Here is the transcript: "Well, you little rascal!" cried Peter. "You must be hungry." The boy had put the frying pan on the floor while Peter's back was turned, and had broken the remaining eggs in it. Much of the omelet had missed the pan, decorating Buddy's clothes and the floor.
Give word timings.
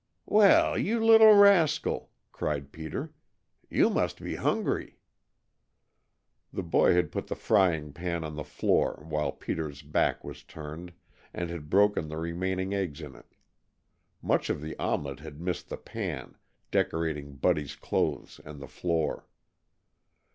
"Well, 0.25 0.79
you 0.79 0.99
little 0.99 1.35
rascal!" 1.35 2.09
cried 2.31 2.71
Peter. 2.71 3.13
"You 3.69 3.91
must 3.91 4.19
be 4.19 4.33
hungry." 4.33 4.97
The 6.51 6.63
boy 6.63 6.95
had 6.95 7.11
put 7.11 7.27
the 7.27 7.35
frying 7.35 7.93
pan 7.93 8.23
on 8.23 8.35
the 8.35 8.43
floor 8.43 9.05
while 9.07 9.31
Peter's 9.31 9.83
back 9.83 10.23
was 10.23 10.41
turned, 10.41 10.91
and 11.35 11.51
had 11.51 11.69
broken 11.69 12.07
the 12.07 12.17
remaining 12.17 12.73
eggs 12.73 12.99
in 13.01 13.13
it. 13.13 13.35
Much 14.23 14.49
of 14.49 14.59
the 14.59 14.75
omelet 14.79 15.19
had 15.19 15.39
missed 15.39 15.69
the 15.69 15.77
pan, 15.77 16.35
decorating 16.71 17.35
Buddy's 17.35 17.75
clothes 17.75 18.41
and 18.43 18.59
the 18.59 18.67
floor. 18.67 19.27